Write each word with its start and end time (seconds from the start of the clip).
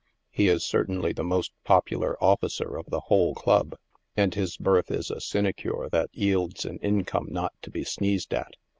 He 0.31 0.47
is 0.47 0.65
certainly 0.65 1.13
the 1.13 1.23
most 1.23 1.51
popular 1.63 2.17
officer 2.23 2.75
of 2.75 2.87
the 2.89 3.01
whole 3.01 3.35
club, 3.35 3.75
and 4.17 4.33
his 4.33 4.57
berth 4.57 4.89
is 4.89 5.11
a 5.11 5.21
sinecure 5.21 5.89
that 5.91 6.09
yields 6.11 6.65
an 6.65 6.79
income 6.79 7.27
not 7.29 7.53
to 7.61 7.69
be 7.69 7.83
sneezed 7.83 8.33
at. 8.33 8.55